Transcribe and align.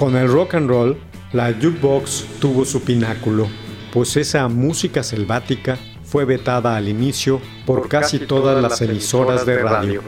Con 0.00 0.16
el 0.16 0.32
rock 0.32 0.54
and 0.54 0.66
roll, 0.66 0.96
la 1.34 1.52
jukebox 1.52 2.24
tuvo 2.40 2.64
su 2.64 2.82
pináculo, 2.82 3.46
pues 3.92 4.16
esa 4.16 4.48
música 4.48 5.02
selvática 5.02 5.76
fue 6.04 6.24
vetada 6.24 6.74
al 6.74 6.88
inicio 6.88 7.38
por 7.66 7.86
casi 7.86 8.20
todas 8.20 8.62
las 8.62 8.80
emisoras 8.80 9.44
de 9.44 9.58
radio. 9.58 10.02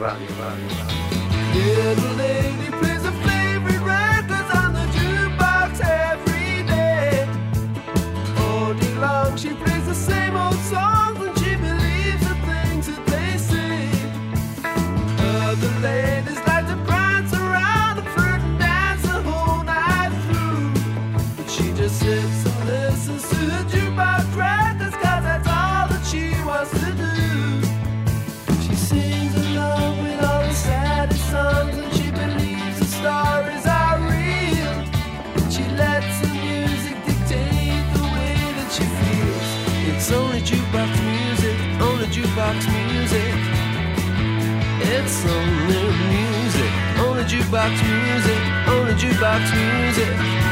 It's 45.05 45.25
only 45.25 45.83
music, 46.07 46.71
only 46.99 47.23
jukebox 47.25 47.71
music, 47.83 48.39
only 48.69 48.93
jukebox 48.93 49.43
music. 49.53 50.42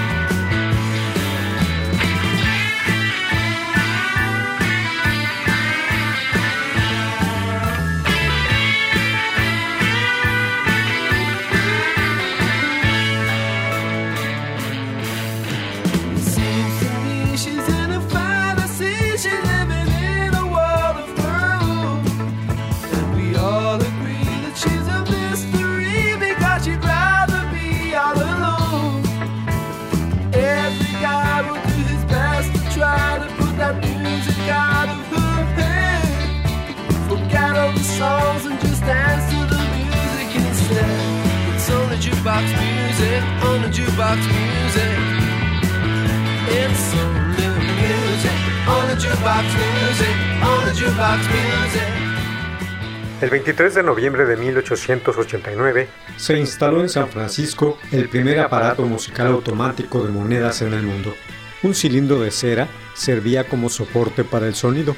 El 53.21 53.29
23 53.31 53.73
de 53.73 53.81
noviembre 53.81 54.25
de 54.25 54.37
1889 54.37 55.89
se 56.17 56.37
instaló 56.37 56.81
en 56.81 56.89
San 56.89 57.09
Francisco 57.09 57.79
el 57.91 58.07
primer 58.07 58.39
aparato 58.39 58.83
musical 58.85 59.27
automático 59.27 60.03
de 60.03 60.11
monedas 60.11 60.61
en 60.61 60.73
el 60.73 60.83
mundo. 60.83 61.15
Un 61.63 61.73
cilindro 61.73 62.19
de 62.19 62.29
cera 62.29 62.67
servía 62.93 63.47
como 63.47 63.67
soporte 63.69 64.23
para 64.23 64.45
el 64.45 64.53
sonido. 64.53 64.95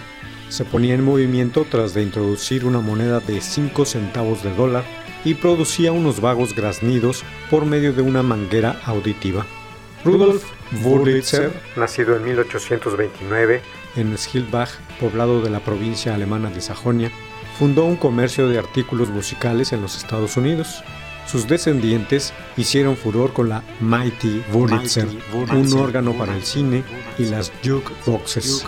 Se 0.50 0.66
ponía 0.66 0.94
en 0.94 1.06
movimiento 1.06 1.66
tras 1.72 1.94
de 1.94 2.04
introducir 2.04 2.66
una 2.66 2.82
moneda 2.82 3.22
de 3.22 3.40
5 3.40 3.86
centavos 3.86 4.44
de 4.44 4.54
dólar 4.54 5.03
y 5.26 5.36
producía 5.36 5.92
unos 5.92 6.20
vagos 6.20 6.56
graznidos 6.56 7.24
por 7.50 7.66
medio 7.66 7.94
de 7.94 8.02
una 8.02 8.24
manguera 8.24 8.82
auditiva. 8.86 9.46
Rudolf 10.04 10.44
Wurlitzer, 10.84 11.54
nacido 11.76 12.16
en 12.16 12.26
1829 12.26 13.62
en 13.96 14.18
Schilbach, 14.18 14.70
poblado 15.00 15.42
de 15.42 15.50
la 15.50 15.60
provincia 15.60 16.14
alemana 16.14 16.50
de 16.50 16.62
Sajonia, 16.62 17.12
fundó 17.58 17.86
un 17.86 17.96
comercio 17.96 18.50
de 18.50 18.60
artículos 18.60 19.10
musicales 19.10 19.72
en 19.72 19.82
los 19.82 19.98
Estados 19.98 20.36
Unidos. 20.36 20.84
Sus 21.26 21.48
descendientes 21.48 22.34
hicieron 22.58 22.98
furor 22.98 23.32
con 23.32 23.48
la 23.48 23.64
Mighty 23.80 24.44
Wurlitzer, 24.52 25.08
un 25.54 25.74
órgano 25.74 26.14
para 26.14 26.36
el 26.36 26.44
cine 26.44 26.84
y 27.18 27.26
las 27.26 27.52
jukeboxes. 27.64 28.66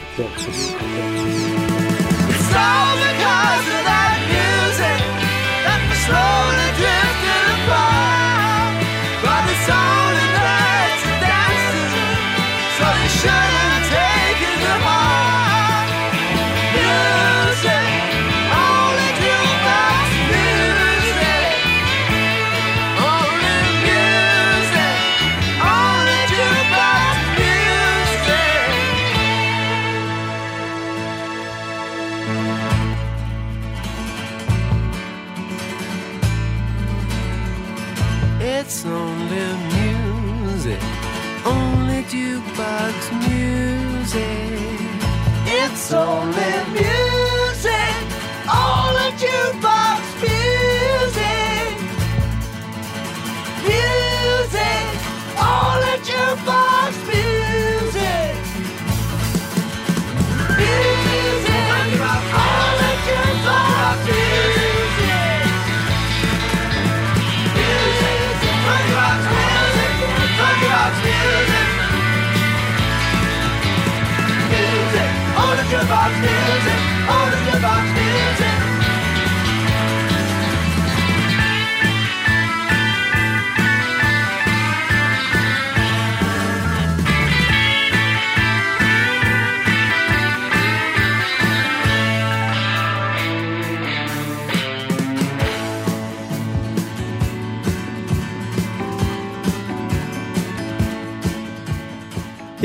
It's 45.86 45.94
only 45.94 46.55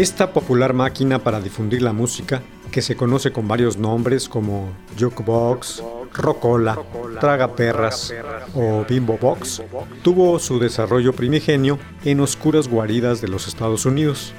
Esta 0.00 0.32
popular 0.32 0.72
máquina 0.72 1.18
para 1.18 1.42
difundir 1.42 1.82
la 1.82 1.92
música 1.92 2.42
que 2.70 2.82
se 2.82 2.96
conoce 2.96 3.32
con 3.32 3.48
varios 3.48 3.76
nombres 3.76 4.28
como 4.28 4.70
jukebox, 4.98 5.82
rocola, 6.12 6.78
tragaperras 7.20 8.12
o 8.54 8.84
bimbo 8.88 9.18
box, 9.18 9.62
tuvo 10.02 10.38
su 10.38 10.58
desarrollo 10.58 11.12
primigenio 11.12 11.78
en 12.04 12.20
oscuras 12.20 12.68
guaridas 12.68 13.20
de 13.20 13.28
los 13.28 13.48
Estados 13.48 13.86
Unidos. 13.86 14.32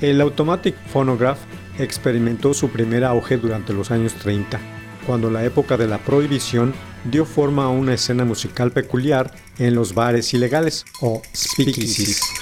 El 0.00 0.20
Automatic 0.20 0.74
Phonograph 0.92 1.38
experimentó 1.78 2.54
su 2.54 2.68
primer 2.70 3.04
auge 3.04 3.36
durante 3.36 3.72
los 3.72 3.90
años 3.90 4.14
30, 4.14 4.58
cuando 5.06 5.30
la 5.30 5.44
época 5.44 5.76
de 5.76 5.86
la 5.86 5.98
prohibición 5.98 6.74
dio 7.04 7.24
forma 7.24 7.64
a 7.64 7.68
una 7.68 7.94
escena 7.94 8.24
musical 8.24 8.72
peculiar 8.72 9.32
en 9.58 9.74
los 9.74 9.94
bares 9.94 10.32
ilegales 10.34 10.84
o 11.00 11.22
speakeasies. 11.34 12.41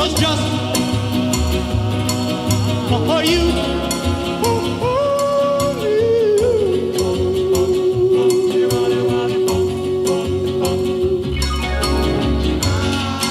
Was 0.00 0.14
just 0.14 0.42
for 2.88 3.22
you. 3.22 3.44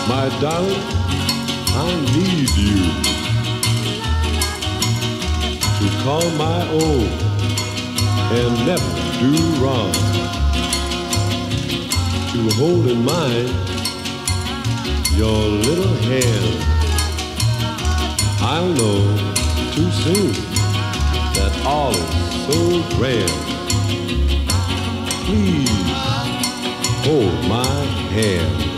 My 0.08 0.26
darling, 0.40 0.84
I 1.74 1.90
need 2.14 2.50
you 2.64 2.78
to 5.80 5.88
call 6.04 6.30
my 6.38 6.62
own 6.84 7.08
and 8.38 8.52
never 8.70 8.92
do 9.20 9.32
wrong. 9.60 9.92
To 12.32 12.40
hold 12.58 12.86
in 12.86 13.04
mind 13.04 13.79
your 15.20 15.50
little 15.68 15.96
hand. 16.08 16.64
I'll 18.40 18.70
know 18.70 19.02
too 19.74 19.92
soon 19.92 20.32
that 21.36 21.62
all 21.66 21.92
is 21.92 22.32
so 22.48 22.60
grand. 22.96 23.30
Please 25.26 25.70
hold 27.04 27.50
my 27.50 27.84
hand. 28.16 28.70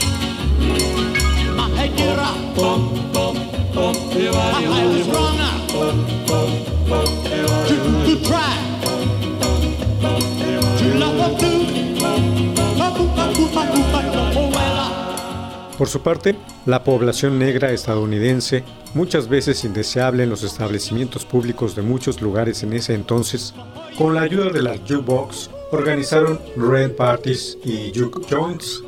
Por 15.77 15.87
su 15.87 16.01
parte, 16.01 16.35
la 16.65 16.83
población 16.83 17.39
negra 17.39 17.71
estadounidense, 17.71 18.63
muchas 18.93 19.27
veces 19.27 19.63
indeseable 19.63 20.23
en 20.23 20.29
los 20.29 20.43
establecimientos 20.43 21.25
públicos 21.25 21.75
de 21.75 21.81
muchos 21.81 22.21
lugares 22.21 22.61
en 22.63 22.73
ese 22.73 22.93
entonces, 22.93 23.53
con 23.97 24.13
la 24.13 24.21
ayuda 24.21 24.49
de 24.51 24.61
la 24.61 24.77
jukebox, 24.77 25.49
organizaron 25.71 26.39
red 26.55 26.91
parties 26.95 27.57
y 27.63 27.91
juke 27.95 28.25
joints. 28.29 28.83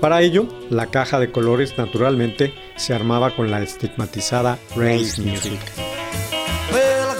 Para 0.00 0.20
ello, 0.20 0.46
la 0.68 0.86
caja 0.86 1.18
de 1.18 1.32
colores 1.32 1.78
naturalmente 1.78 2.52
se 2.76 2.92
armaba 2.92 3.34
con 3.34 3.50
la 3.50 3.62
estigmatizada 3.62 4.58
race 4.76 5.20
music. 5.22 5.60
Well, 6.72 7.14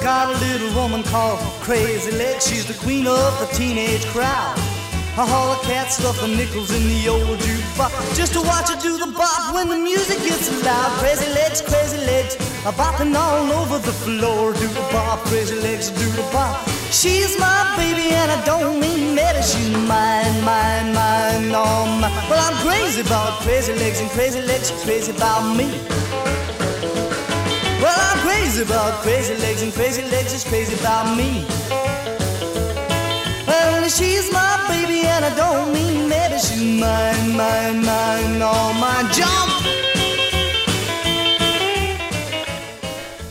I 5.14 5.18
the 5.18 5.26
the 5.26 5.30
haul 5.30 5.52
a 5.52 5.58
cat 5.62 5.92
stuffing 5.92 6.36
nickels 6.36 6.74
in 6.74 6.82
the 6.88 7.08
old 7.08 7.38
jukebox 7.38 8.16
just 8.16 8.32
to 8.32 8.42
watch 8.42 8.68
her 8.68 8.80
do 8.82 8.98
the 8.98 9.06
bop 9.14 9.54
when 9.54 9.68
the 9.68 9.76
music 9.76 10.18
gets 10.26 10.50
loud. 10.66 10.90
Crazy 10.98 11.30
legs, 11.34 11.62
crazy 11.62 11.98
legs, 11.98 12.34
a 12.66 12.72
bopping 12.74 13.14
all 13.14 13.46
over 13.62 13.78
the 13.78 13.92
floor. 13.92 14.52
Do 14.54 14.66
the 14.66 14.84
bop, 14.90 15.20
crazy 15.30 15.54
legs, 15.54 15.90
do 15.90 16.06
the 16.18 16.26
bop. 16.32 16.66
She's 16.90 17.38
my 17.38 17.62
baby 17.76 18.10
and 18.10 18.28
I 18.28 18.44
don't 18.44 18.80
mean 18.80 19.14
maybe 19.14 19.38
she's 19.38 19.70
mine, 19.86 20.34
mine, 20.42 20.92
mine, 20.92 21.54
oh 21.54 21.86
my. 22.02 22.10
Well, 22.28 22.42
I'm 22.42 22.58
crazy 22.66 23.02
about 23.02 23.38
crazy 23.46 23.72
legs 23.74 24.00
and 24.00 24.10
crazy 24.10 24.42
legs, 24.42 24.72
crazy 24.82 25.12
about 25.14 25.46
me. 25.54 25.70
Well, 27.78 27.94
I'm 27.94 28.18
crazy 28.26 28.62
about 28.62 28.98
crazy 29.06 29.36
legs 29.36 29.62
and 29.62 29.72
crazy 29.72 30.02
legs 30.10 30.32
is 30.34 30.42
crazy 30.42 30.74
about 30.74 31.16
me. 31.16 31.46
She's 33.88 34.32
my 34.32 34.64
baby 34.68 35.06
and 35.06 35.24
I 35.24 35.36
don't 35.36 35.72
mean. 35.72 35.94
Jump! 39.12 39.52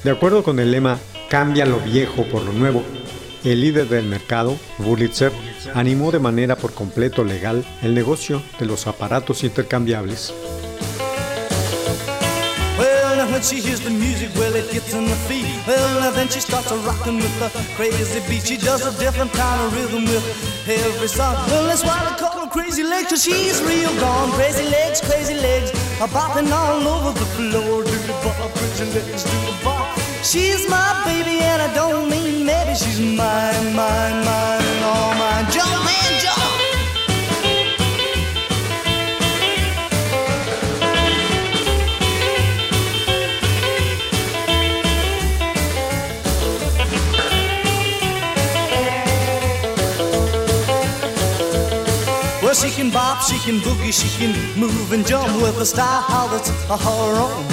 De 0.04 0.12
acuerdo 0.12 0.44
con 0.44 0.60
el 0.60 0.72
lema 0.72 1.00
Cambia 1.30 1.66
lo 1.66 1.80
viejo 1.80 2.24
por 2.26 2.44
lo 2.44 2.54
nuevo, 2.54 2.84
el 3.44 3.62
líder 3.62 3.88
del 3.90 4.06
mercado, 4.06 4.58
Wurlitzer, 4.80 5.32
animó 5.74 6.12
de 6.12 6.20
manera 6.20 6.56
por 6.56 6.74
completo 6.74 7.24
legal 7.24 7.66
el 7.82 7.96
negocio 7.96 8.44
de 8.60 8.68
los 8.68 8.86
aparatos 8.86 9.44
intercambiables. 9.44 10.34
She 13.44 13.60
hears 13.60 13.82
the 13.82 13.90
music, 13.90 14.32
well, 14.36 14.56
it 14.56 14.72
gets 14.72 14.94
in 14.94 15.04
the 15.04 15.16
feet. 15.28 15.46
Well, 15.68 16.14
then 16.14 16.30
she 16.30 16.40
starts 16.40 16.72
a 16.72 16.78
rocking 16.78 17.18
with 17.18 17.38
the 17.40 17.50
crazy 17.76 18.22
beat. 18.30 18.48
She 18.48 18.56
does 18.56 18.86
a 18.86 18.98
different 18.98 19.34
kind 19.34 19.62
of 19.62 19.76
rhythm 19.76 20.06
with 20.06 20.70
every 20.70 21.10
song. 21.10 21.36
Well, 21.52 21.68
that's 21.68 21.84
why 21.84 22.00
they 22.08 22.16
call 22.16 22.46
her 22.46 22.50
Crazy 22.50 22.84
Legs, 22.84 23.10
cause 23.10 23.24
she's 23.26 23.62
real 23.62 23.94
gone. 24.00 24.32
Crazy 24.32 24.64
legs, 24.70 25.02
crazy 25.02 25.34
legs, 25.34 25.72
a 26.00 26.08
bopping 26.08 26.50
all 26.54 26.88
over 26.88 27.20
the 27.20 27.26
floor. 27.36 27.84
Do 27.84 27.92
the 27.92 28.14
bop, 28.24 28.50
crazy 28.56 28.86
legs, 28.96 29.24
do 29.26 29.38
the 29.46 29.60
bop. 29.62 30.00
She's 30.24 30.70
my 30.70 31.04
baby, 31.04 31.40
and 31.44 31.62
I 31.62 31.74
don't 31.76 32.10
mean 32.10 32.46
maybe 32.46 32.76
she's 32.76 33.02
mine, 33.02 33.76
mine, 33.76 34.24
mine, 34.24 34.63
Well, 52.54 52.70
she 52.70 52.76
can 52.76 52.92
bop, 52.92 53.24
she 53.24 53.40
can 53.40 53.60
boogie, 53.62 53.92
she 53.92 54.08
can 54.20 54.32
move 54.60 54.92
and 54.92 55.04
jump 55.08 55.42
with 55.42 55.58
a 55.58 55.66
style 55.66 56.28
that's 56.30 56.52
her 56.70 57.18
own. 57.18 57.44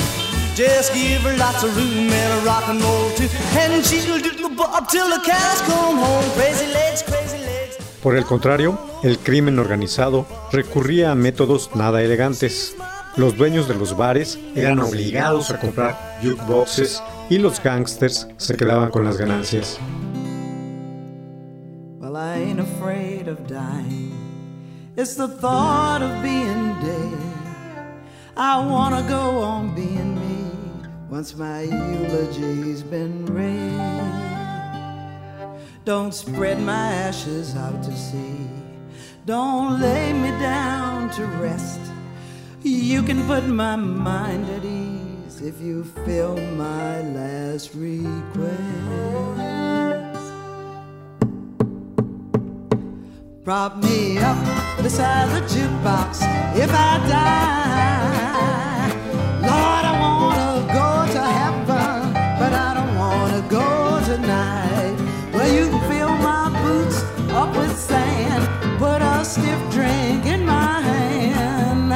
Just 0.55 0.93
give 0.93 1.23
her 1.23 1.35
lots 1.39 1.65
of 1.65 1.75
room 1.75 2.13
and 2.13 2.43
a 2.43 2.45
rock 2.45 2.69
and 2.69 2.83
roll 2.83 3.09
too, 3.17 3.27
and 3.57 3.83
she'll 3.83 4.19
do 4.19 4.31
the 4.31 4.55
bop 4.55 4.91
till 4.91 5.09
the 5.09 5.23
cows 5.25 5.63
come 5.63 5.97
home. 5.97 6.31
Crazy 6.37 6.67
legs, 6.75 7.03
crazy 7.03 7.39
legs. 7.39 7.79
Por 8.03 8.15
el 8.15 8.27
contrario, 8.27 8.79
el 9.03 9.19
crimen 9.19 9.59
organizado 9.59 10.27
recurría 10.53 11.13
a 11.13 11.15
métodos 11.15 11.71
nada 11.75 12.03
elegantes. 12.03 12.77
Los 13.17 13.39
dueños 13.39 13.69
de 13.69 13.77
los 13.77 13.97
bares 13.97 14.39
eran 14.55 14.81
obligados 14.81 15.51
a 15.51 15.59
comprar 15.59 16.19
jukeboxes 16.23 17.03
y 17.31 17.39
los 17.39 17.63
gangsters 17.63 18.29
se 18.37 18.55
quedaban 18.55 18.91
con 18.91 19.07
las 19.07 19.17
ganancias. 19.17 19.79
Well, 22.01 22.19
I 22.19 22.37
ain't 22.43 22.61
afraid 22.61 23.29
of 23.29 23.47
dying. 23.47 24.00
It's 25.01 25.15
the 25.15 25.29
thought 25.29 26.03
of 26.03 26.23
being 26.23 26.79
dead. 26.79 27.19
I 28.37 28.61
wanna 28.63 29.03
go 29.09 29.39
on 29.39 29.75
being 29.75 30.15
me 30.21 30.45
once 31.09 31.35
my 31.35 31.63
eulogy's 31.63 32.83
been 32.83 33.25
read. 33.25 33.81
Don't 35.87 36.13
spread 36.13 36.61
my 36.61 36.93
ashes 37.09 37.57
out 37.57 37.83
to 37.83 37.97
sea. 37.97 38.47
Don't 39.25 39.81
lay 39.81 40.13
me 40.13 40.33
down 40.33 41.09
to 41.13 41.25
rest. 41.41 41.81
You 42.63 43.03
can 43.03 43.27
put 43.27 43.47
my 43.47 43.77
mind 43.77 44.51
at 44.51 44.67
ease. 44.67 45.41
if 45.41 45.59
you 45.63 45.85
fill 46.05 46.37
my 46.37 47.01
last 47.17 47.75
request. 47.75 49.50
Prop 53.51 53.75
me 53.79 54.17
up 54.19 54.39
beside 54.81 55.29
the 55.35 55.41
jukebox 55.53 56.23
if 56.57 56.71
I 56.73 56.99
die. 57.11 58.91
Lord, 59.43 59.85
I 59.91 59.95
wanna 60.05 60.53
go 60.81 60.91
to 61.15 61.23
heaven, 61.41 62.13
but 62.39 62.53
I 62.53 62.71
don't 62.79 62.95
wanna 62.95 63.43
go 63.51 64.01
tonight. 64.07 64.95
Well, 65.33 65.53
you 65.53 65.69
can 65.69 65.81
fill 65.91 66.15
my 66.31 66.47
boots 66.63 67.03
up 67.33 67.51
with 67.57 67.77
sand, 67.77 68.47
put 68.79 69.03
a 69.03 69.25
stiff 69.25 69.61
drink 69.73 70.27
in 70.27 70.47
my 70.47 70.81
hand. 70.81 71.91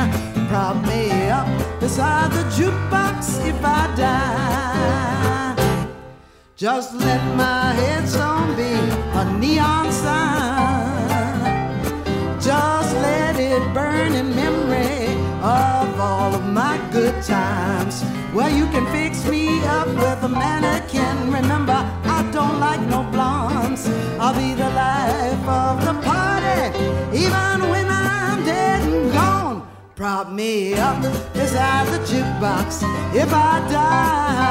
Prop 0.49 0.76
me 0.84 1.30
up 1.30 1.46
beside 1.78 2.32
the 2.32 2.42
jukebox 2.56 3.46
if 3.46 3.64
I 3.64 3.94
die. 3.94 5.54
Just 6.56 6.94
let 6.96 7.23
my 7.37 7.75
headstone 7.75 8.56
be 8.56 8.73
a 9.20 9.38
neon 9.38 9.92
sign. 9.92 10.53
Memory 14.35 15.07
of 15.43 16.00
all 16.00 16.35
of 16.35 16.45
my 16.45 16.79
good 16.93 17.23
times. 17.23 18.05
Well, 18.33 18.50
you 18.50 18.67
can 18.67 18.87
fix 18.93 19.26
me 19.29 19.64
up 19.64 19.88
with 19.88 20.23
a 20.25 20.29
mannequin. 20.29 21.33
Remember, 21.33 21.79
I 22.17 22.29
don't 22.33 22.59
like 22.61 22.81
no 22.81 23.03
blondes. 23.11 23.88
I'll 24.19 24.35
be 24.35 24.55
the 24.55 24.71
life 24.71 25.45
of 25.62 25.75
the 25.87 25.95
party, 26.03 26.62
even 27.25 27.57
when 27.71 27.87
I'm 27.88 28.45
dead 28.45 28.83
and 28.83 29.12
gone. 29.12 29.69
Prop 29.95 30.31
me 30.31 30.75
up 30.75 31.00
beside 31.33 31.87
the 31.88 32.00
jukebox 32.11 32.83
if 33.14 33.33
I 33.33 33.61
die. 33.71 34.43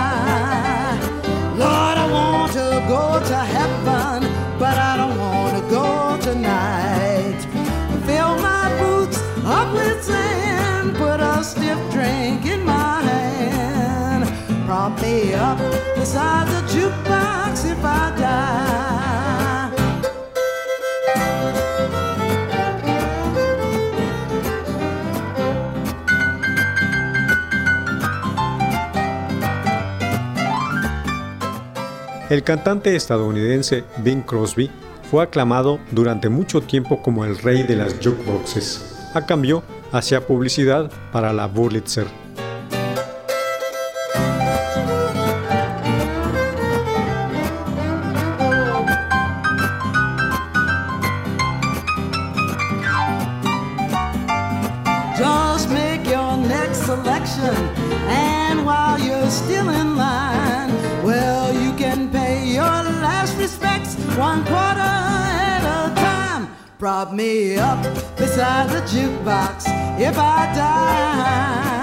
El 32.33 32.43
cantante 32.43 32.95
estadounidense 32.95 33.83
Bing 33.97 34.23
Crosby 34.23 34.71
fue 35.11 35.23
aclamado 35.23 35.79
durante 35.91 36.29
mucho 36.29 36.61
tiempo 36.61 37.01
como 37.01 37.25
el 37.25 37.37
rey 37.37 37.61
de 37.61 37.75
las 37.75 37.95
jukeboxes. 38.03 39.09
A 39.13 39.25
cambio, 39.25 39.61
hacía 39.91 40.25
publicidad 40.25 40.91
para 41.11 41.31
la 41.31 41.45
Wurlitzer. 41.45 42.22
Selection, 56.95 57.55
and 58.07 58.65
while 58.65 58.99
you're 58.99 59.29
still 59.29 59.69
in 59.69 59.97
line, 59.97 60.71
well, 61.03 61.51
you 61.51 61.73
can 61.73 62.09
pay 62.11 62.45
your 62.45 62.77
last 63.05 63.35
respects 63.37 63.95
one 64.15 64.43
quarter 64.45 64.93
at 65.49 65.63
a 65.63 65.95
time. 65.95 66.47
Prop 66.77 67.11
me 67.11 67.57
up 67.57 67.81
beside 68.15 68.69
the 68.69 68.81
jukebox 68.91 69.65
if 69.99 70.15
I 70.17 70.39
die. 70.53 71.82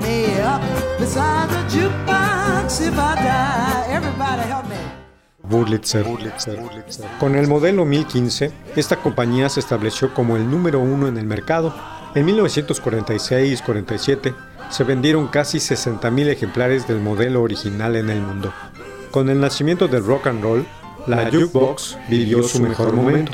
Me 0.00 0.40
up 0.40 0.62
beside 0.98 1.50
the 1.50 1.62
jukebox 1.68 2.80
if 2.80 2.98
I 2.98 3.14
die. 3.16 3.92
Everybody 3.92 4.42
help 4.48 4.64
me. 4.68 4.76
Wurlitzer. 5.50 6.06
Con 7.20 7.36
el 7.36 7.46
modelo 7.46 7.84
1015, 7.84 8.50
esta 8.76 8.96
compañía 8.96 9.48
se 9.48 9.60
estableció 9.60 10.12
como 10.14 10.36
el 10.36 10.50
número 10.50 10.80
uno 10.80 11.06
en 11.08 11.18
el 11.18 11.26
mercado. 11.26 11.74
En 12.14 12.26
1946-47 12.26 14.34
se 14.70 14.84
vendieron 14.84 15.28
casi 15.28 15.58
60.000 15.58 16.28
ejemplares 16.28 16.88
del 16.88 17.00
modelo 17.00 17.42
original 17.42 17.96
en 17.96 18.08
el 18.08 18.22
mundo. 18.22 18.52
Con 19.10 19.28
el 19.28 19.40
nacimiento 19.40 19.88
del 19.88 20.04
rock 20.04 20.28
and 20.28 20.42
roll, 20.42 20.64
la 21.06 21.30
jukebox 21.30 21.98
vivió 22.08 22.42
su 22.42 22.62
mejor 22.62 22.94
momento, 22.94 23.32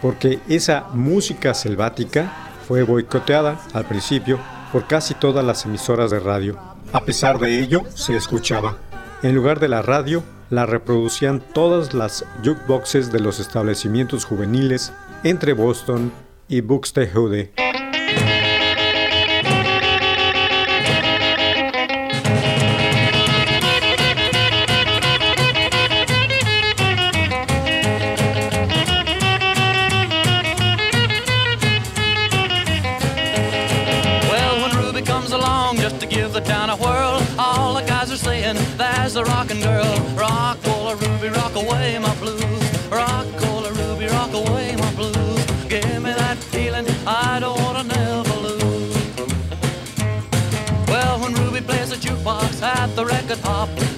porque 0.00 0.38
esa 0.48 0.86
música 0.94 1.52
selvática 1.52 2.32
fue 2.66 2.84
boicoteada 2.84 3.60
al 3.74 3.84
principio 3.84 4.38
por 4.72 4.86
casi 4.86 5.14
todas 5.14 5.44
las 5.44 5.64
emisoras 5.64 6.10
de 6.10 6.20
radio. 6.20 6.58
A 6.92 7.04
pesar 7.04 7.38
de 7.38 7.60
ello, 7.60 7.82
se 7.94 8.16
escuchaba. 8.16 8.76
En 9.22 9.34
lugar 9.34 9.60
de 9.60 9.68
la 9.68 9.82
radio, 9.82 10.22
la 10.50 10.66
reproducían 10.66 11.40
todas 11.40 11.94
las 11.94 12.24
jukeboxes 12.44 13.12
de 13.12 13.20
los 13.20 13.38
establecimientos 13.38 14.24
juveniles 14.24 14.92
entre 15.22 15.52
Boston 15.52 16.12
y 16.48 16.60
Buxtehude. 16.60 17.52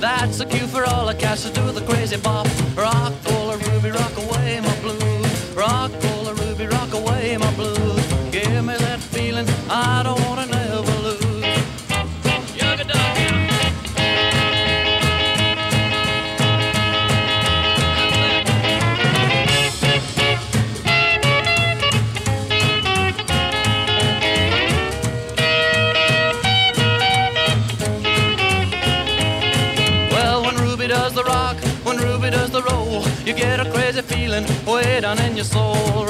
That's 0.00 0.40
a 0.40 0.46
cue 0.46 0.66
for 0.66 0.84
all 0.84 1.06
the 1.06 1.14
cats 1.14 1.42
to 1.44 1.52
do 1.52 1.70
the 1.72 1.80
crazy 1.82 2.16
bop. 2.16 2.46
Rock, 2.76 3.12
down 35.16 35.30
in 35.30 35.36
your 35.36 35.44
soul. 35.44 36.01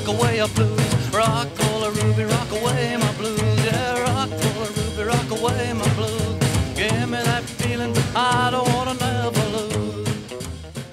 rock 0.00 0.18
away 0.18 0.36
your 0.38 0.48
blues. 0.48 1.10
Rock 1.12 1.48
rock 1.58 2.50
away 2.52 2.96
my 2.96 3.12
blues. 3.18 3.40
Yeah, 3.64 4.04
rock 5.04 5.30
away 5.30 5.72
my 5.74 5.88
blues. 5.94 6.36
Give 6.74 7.08
me 7.08 7.18
that 7.24 7.42
feeling 7.42 7.92
I 8.14 8.50
don't 8.50 8.68
wanna. 8.74 8.90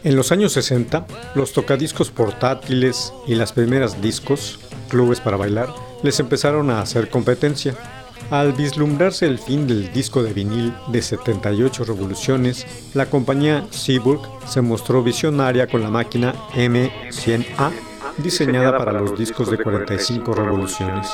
En 0.03 0.15
los 0.15 0.31
años 0.31 0.53
60, 0.53 1.05
los 1.35 1.51
tocadiscos 1.51 2.11
portátiles 2.11 3.11
y 3.27 3.35
las 3.35 3.51
primeras 3.51 4.01
discos, 4.01 4.57
clubes 4.87 5.19
para 5.19 5.35
bailar, 5.35 5.67
les 6.01 6.21
empezaron 6.21 6.69
a 6.69 6.79
hacer 6.79 7.09
competencia. 7.09 7.75
Al 8.31 8.53
vislumbrarse 8.53 9.25
el 9.25 9.37
fin 9.37 9.67
del 9.67 9.91
disco 9.91 10.23
de 10.23 10.31
vinil 10.31 10.73
de 10.87 11.01
78 11.01 11.83
revoluciones, 11.83 12.65
la 12.93 13.07
compañía 13.07 13.67
Seaburg 13.69 14.21
se 14.47 14.61
mostró 14.61 15.03
visionaria 15.03 15.67
con 15.67 15.81
la 15.81 15.89
máquina 15.89 16.33
M100A 16.53 17.86
diseñada 18.17 18.77
para 18.77 18.93
los 18.93 19.17
discos 19.17 19.49
de 19.51 19.57
45 19.57 20.33
revoluciones. 20.33 21.07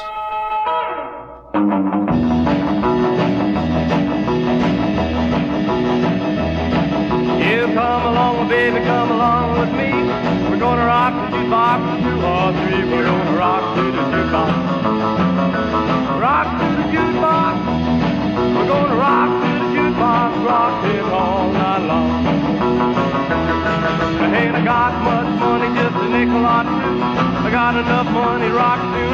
Got 27.64 27.78
enough 27.78 28.12
money, 28.12 28.50
rock 28.50 28.82
two. 28.92 29.08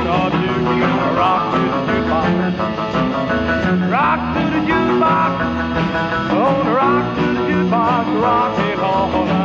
We're 0.66 0.80
gonna 0.80 1.14
rock 1.14 1.54
to 1.54 1.60
the 1.60 1.82
jukebox. 1.88 2.34
Rock 3.92 4.22
to 4.34 4.44
the 4.54 4.62
jukebox. 4.70 5.32
Oh, 6.32 6.64
the 6.64 6.72
rock 6.72 7.06
to 7.18 7.26
the 7.36 7.42
jukebox, 7.48 8.06
rock 8.24 8.60
it 8.66 8.80
all 8.80 9.39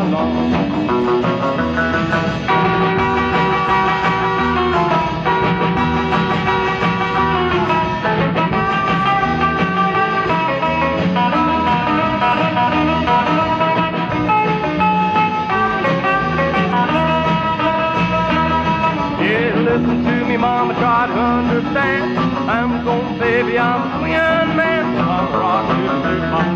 baby, 23.34 23.58
I'm 23.58 23.82
swinging 23.98 24.56
man. 24.56 24.84
I'm 24.96 25.32
rock 25.32 25.66
to 25.68 25.82
the 25.82 25.96
jukebox. 26.06 26.50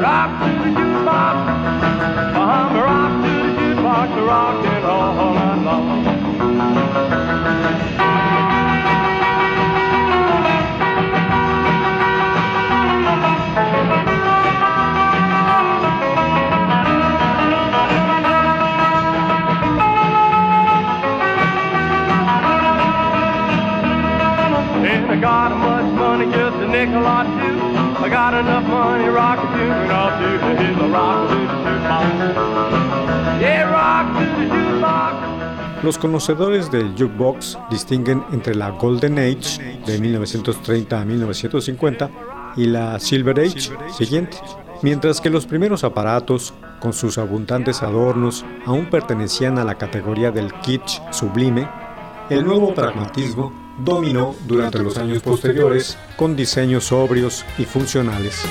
Rock 0.00 0.30
to 0.42 0.50
the 0.62 0.70
jukebox. 0.78 1.36
I'm 2.46 2.76
rock 2.86 3.12
to 3.24 3.32
the 3.42 3.50
jukebox, 3.58 4.10
rock 4.28 4.65
Los 35.86 35.98
conocedores 35.98 36.72
del 36.72 36.96
jukebox 36.98 37.56
distinguen 37.70 38.24
entre 38.32 38.56
la 38.56 38.70
Golden 38.70 39.20
Age 39.20 39.78
de 39.86 40.00
1930 40.00 41.00
a 41.00 41.04
1950 41.04 42.10
y 42.56 42.66
la 42.66 42.98
Silver 42.98 43.38
Age 43.38 43.70
siguiente, 43.96 44.36
mientras 44.82 45.20
que 45.20 45.30
los 45.30 45.46
primeros 45.46 45.84
aparatos, 45.84 46.54
con 46.80 46.92
sus 46.92 47.18
abundantes 47.18 47.84
adornos, 47.84 48.44
aún 48.64 48.90
pertenecían 48.90 49.60
a 49.60 49.64
la 49.64 49.78
categoría 49.78 50.32
del 50.32 50.52
kitsch 50.54 51.00
sublime, 51.12 51.68
el 52.30 52.44
nuevo 52.44 52.74
pragmatismo 52.74 53.52
dominó 53.78 54.34
durante 54.44 54.80
los 54.80 54.98
años 54.98 55.22
posteriores 55.22 55.96
con 56.16 56.34
diseños 56.34 56.86
sobrios 56.86 57.44
y 57.58 57.64
funcionales. 57.64 58.44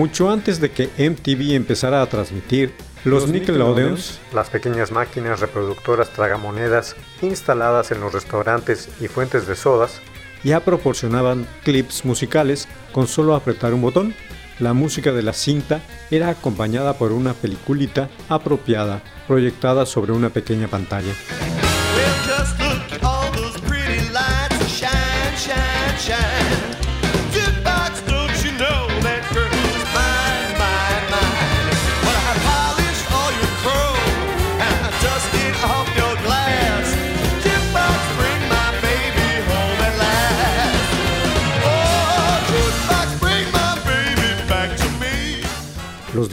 Mucho 0.00 0.30
antes 0.30 0.62
de 0.62 0.70
que 0.70 0.88
MTV 0.96 1.54
empezara 1.54 2.00
a 2.00 2.06
transmitir, 2.06 2.72
los 3.04 3.28
Nickelodeons, 3.28 4.18
las 4.32 4.48
pequeñas 4.48 4.92
máquinas 4.92 5.40
reproductoras 5.40 6.08
tragamonedas 6.08 6.96
instaladas 7.20 7.90
en 7.90 8.00
los 8.00 8.14
restaurantes 8.14 8.88
y 8.98 9.08
fuentes 9.08 9.46
de 9.46 9.56
sodas, 9.56 10.00
ya 10.42 10.60
proporcionaban 10.60 11.46
clips 11.64 12.06
musicales 12.06 12.66
con 12.92 13.08
solo 13.08 13.34
apretar 13.34 13.74
un 13.74 13.82
botón. 13.82 14.14
La 14.58 14.72
música 14.72 15.12
de 15.12 15.22
la 15.22 15.34
cinta 15.34 15.82
era 16.10 16.30
acompañada 16.30 16.94
por 16.94 17.12
una 17.12 17.34
peliculita 17.34 18.08
apropiada, 18.30 19.02
proyectada 19.28 19.84
sobre 19.84 20.12
una 20.12 20.30
pequeña 20.30 20.68
pantalla. 20.68 21.12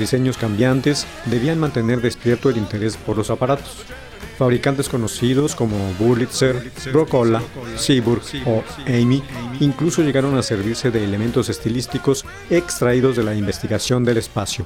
diseños 0.08 0.38
cambiantes 0.38 1.06
debían 1.26 1.60
mantener 1.60 2.00
despierto 2.00 2.50
el 2.50 2.56
interés 2.56 2.96
por 2.96 3.18
los 3.18 3.30
aparatos. 3.30 3.84
Fabricantes 4.38 4.88
conocidos 4.88 5.54
como 5.54 5.76
Burlitzer, 6.00 6.72
Brocola, 6.94 7.42
Seaburg 7.76 8.22
o 8.46 8.64
Amy 8.88 9.22
incluso 9.60 10.04
llegaron 10.04 10.38
a 10.38 10.44
servirse 10.44 10.92
de 10.92 11.04
elementos 11.04 11.50
estilísticos 11.50 12.24
extraídos 12.50 13.18
de 13.18 13.24
la 13.26 13.36
investigación 13.36 14.06
del 14.06 14.20
espacio. 14.20 14.66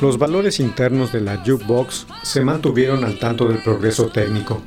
Los 0.00 0.16
valores 0.16 0.60
internos 0.60 1.12
de 1.12 1.20
la 1.20 1.38
jukebox 1.44 2.06
se 2.22 2.40
mantuvieron 2.40 3.02
al 3.02 3.18
tanto 3.18 3.48
del 3.48 3.58
progreso 3.58 4.06
técnico. 4.06 4.62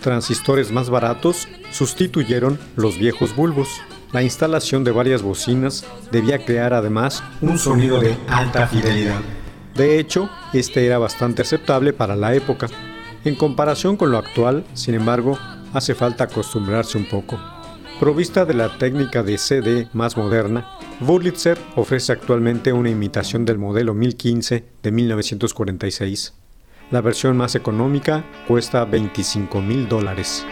Transistores 0.00 0.70
más 0.70 0.90
baratos 0.90 1.48
sustituyeron 1.72 2.56
los 2.76 2.96
viejos 2.96 3.34
bulbos. 3.34 3.68
La 4.12 4.22
instalación 4.22 4.84
de 4.84 4.92
varias 4.92 5.22
bocinas 5.22 5.84
debía 6.12 6.44
crear 6.44 6.72
además 6.72 7.24
un 7.40 7.58
sonido 7.58 7.98
de 7.98 8.16
alta 8.28 8.68
fidelidad. 8.68 9.20
De 9.74 9.98
hecho, 9.98 10.30
este 10.52 10.86
era 10.86 10.98
bastante 10.98 11.42
aceptable 11.42 11.92
para 11.92 12.14
la 12.14 12.34
época. 12.34 12.68
En 13.24 13.34
comparación 13.34 13.96
con 13.96 14.12
lo 14.12 14.18
actual, 14.18 14.64
sin 14.74 14.94
embargo, 14.94 15.36
hace 15.72 15.96
falta 15.96 16.24
acostumbrarse 16.24 16.96
un 16.96 17.08
poco. 17.08 17.40
Provista 17.98 18.44
de 18.44 18.54
la 18.54 18.78
técnica 18.78 19.24
de 19.24 19.36
CD 19.36 19.88
más 19.92 20.16
moderna, 20.16 20.64
Wurlitzer 21.00 21.58
ofrece 21.76 22.12
actualmente 22.12 22.72
una 22.72 22.88
imitación 22.88 23.44
del 23.44 23.58
modelo 23.58 23.92
1015 23.92 24.64
de 24.82 24.90
1946. 24.90 26.34
La 26.90 27.02
versión 27.02 27.36
más 27.36 27.54
económica 27.54 28.24
cuesta 28.48 28.84
25 28.86 29.60
mil 29.60 29.88
dólares. 29.88 30.46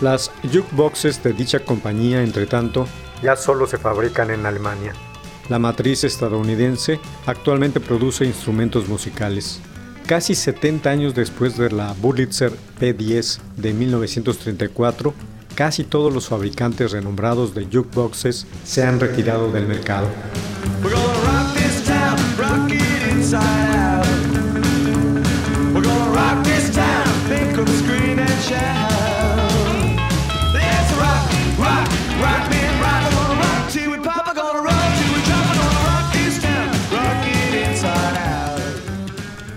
Las 0.00 0.30
jukeboxes 0.42 1.22
de 1.22 1.34
dicha 1.34 1.60
compañía, 1.60 2.22
entre 2.22 2.46
tanto, 2.46 2.88
ya 3.22 3.36
solo 3.36 3.66
se 3.66 3.76
fabrican 3.76 4.30
en 4.30 4.46
Alemania. 4.46 4.94
La 5.50 5.58
matriz 5.58 6.02
estadounidense 6.04 6.98
actualmente 7.26 7.78
produce 7.78 8.24
instrumentos 8.24 8.88
musicales. 8.88 9.60
Casi 10.06 10.34
70 10.34 10.88
años 10.88 11.14
después 11.14 11.58
de 11.58 11.70
la 11.70 11.92
Burlitzer 12.00 12.52
P-10 12.80 13.38
de 13.58 13.74
1934, 13.74 15.14
casi 15.54 15.84
todos 15.84 16.12
los 16.12 16.28
fabricantes 16.28 16.92
renombrados 16.92 17.54
de 17.54 17.64
jukeboxes 17.64 18.46
se 18.64 18.82
han 18.82 19.00
retirado 19.00 19.50
del 19.50 19.66
mercado. 19.66 20.08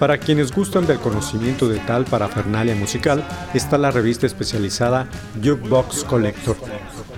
Para 0.06 0.20
quienes 0.20 0.52
gustan 0.52 0.86
del 0.86 1.00
conocimiento 1.00 1.68
de 1.68 1.80
tal 1.80 2.06
parafernalia 2.06 2.76
musical, 2.76 3.28
está 3.56 3.80
la 3.80 3.90
revista 3.90 4.28
especializada 4.28 5.10
Jukebox 5.44 6.04
Collector, 6.04 6.56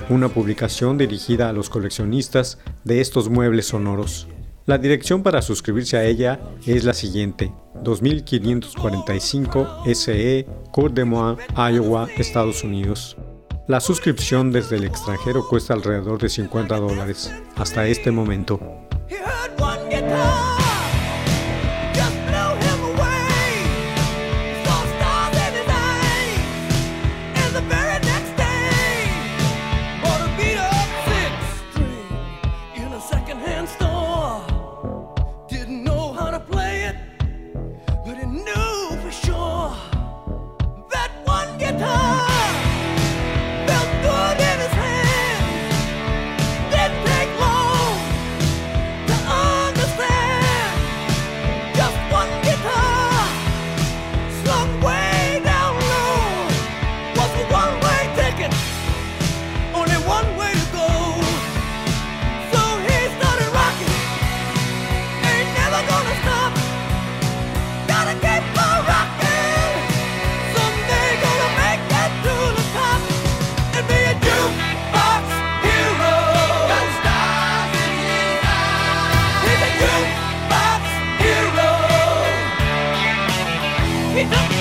una 0.08 0.30
publicación 0.30 0.97
dirigida 0.97 1.50
a 1.50 1.52
los 1.52 1.69
coleccionistas 1.69 2.60
de 2.86 3.02
estos 3.02 3.28
muebles 3.28 3.67
sonoros. 3.67 4.30
La 4.65 4.78
dirección 4.78 5.21
para 5.21 5.41
suscribirse 5.41 5.97
a 5.97 6.06
ella 6.06 6.39
es 6.65 6.86
la 6.86 6.93
siguiente: 6.93 7.52
2545 7.84 9.84
SE, 9.93 10.47
Coeur 10.71 10.93
d'Alene, 10.93 11.36
Iowa, 11.58 12.08
Estados 12.15 12.63
Unidos. 12.63 13.17
La 13.67 13.82
suscripción 13.82 14.54
desde 14.54 14.78
el 14.78 14.86
extranjero 14.86 15.45
cuesta 15.45 15.73
alrededor 15.73 16.21
de 16.21 16.30
50 16.30 16.78
dólares, 16.78 17.34
hasta 17.58 17.86
este 17.86 18.12
momento. 18.12 18.62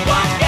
what 0.06 0.45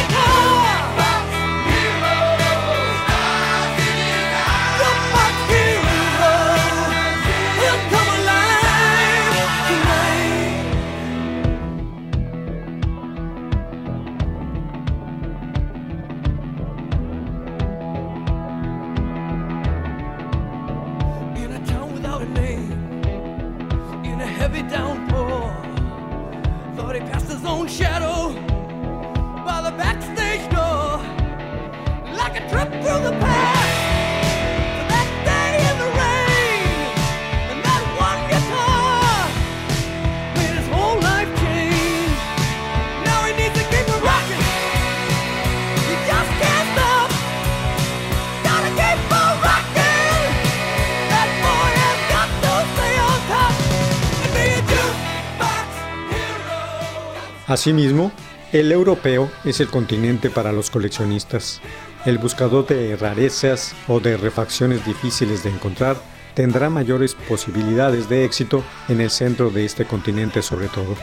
Asimismo, 57.49 58.13
el 58.53 58.71
europeo 58.71 59.31
es 59.45 59.61
el 59.61 59.69
continente 59.69 60.29
para 60.29 60.53
los 60.53 60.69
coleccionistas. 60.69 61.63
El 62.05 62.19
buscador 62.19 62.67
de 62.67 62.95
rarezas 62.95 63.75
o 63.89 64.01
de 64.01 64.19
refacciones 64.19 64.85
difíciles 64.85 65.43
de 65.43 65.51
encontrar 65.51 65.97
tendrá 66.35 66.69
mayores 66.69 67.15
posibilidades 67.15 68.09
de 68.11 68.27
éxito 68.27 68.63
en 68.89 69.01
el 69.01 69.11
centro 69.11 69.49
de 69.49 69.65
este 69.65 69.87
continente 69.87 70.43
sobre 70.43 70.69
todo. 70.69 70.95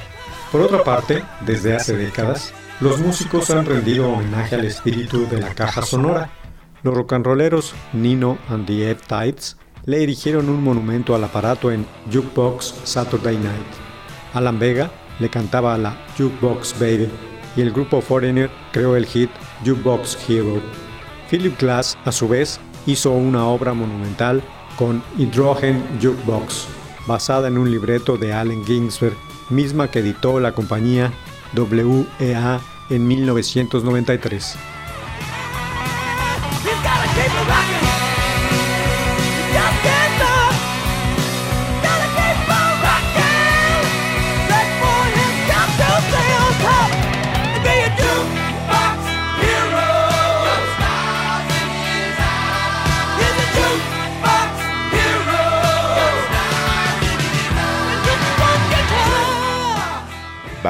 Por 0.51 0.61
otra 0.61 0.83
parte, 0.83 1.23
desde 1.41 1.75
hace 1.75 1.97
décadas, 1.97 2.53
los 2.79 2.99
músicos 2.99 3.49
han 3.49 3.65
rendido 3.65 4.07
homenaje 4.11 4.53
al 4.53 4.65
espíritu 4.65 5.27
de 5.27 5.41
la 5.41 5.55
caja 5.55 5.81
sonora. 5.81 6.29
Los 6.83 6.93
rocanroleros 6.93 7.73
Nino 7.91 8.37
and 8.49 8.67
the 8.67 8.91
F-Tides 8.91 9.57
le 9.85 10.03
erigieron 10.03 10.49
un 10.49 10.63
monumento 10.63 11.15
al 11.15 11.23
aparato 11.23 11.71
en 11.71 11.87
Jukebox 12.13 12.75
Saturday 12.83 13.37
Night. 13.37 13.65
Alan 14.33 14.59
Vega 14.59 14.91
le 15.19 15.29
cantaba 15.29 15.77
la 15.77 15.97
Jukebox 16.17 16.79
Baby 16.79 17.09
y 17.55 17.61
el 17.61 17.71
grupo 17.71 18.01
Foreigner 18.01 18.49
creó 18.71 18.95
el 18.95 19.05
hit 19.05 19.29
Jukebox 19.65 20.17
Hero. 20.29 20.61
Philip 21.29 21.59
Glass, 21.59 21.97
a 22.05 22.11
su 22.11 22.27
vez, 22.27 22.59
hizo 22.85 23.11
una 23.11 23.45
obra 23.45 23.73
monumental 23.73 24.43
con 24.77 25.01
Hydrogen 25.17 25.83
Jukebox, 26.01 26.67
basada 27.07 27.47
en 27.47 27.57
un 27.57 27.71
libreto 27.71 28.17
de 28.17 28.33
Allen 28.33 28.65
Ginsberg, 28.65 29.15
misma 29.49 29.89
que 29.89 29.99
editó 29.99 30.39
la 30.39 30.51
compañía 30.51 31.11
WEA 31.55 32.59
en 32.89 33.07
1993. 33.07 34.74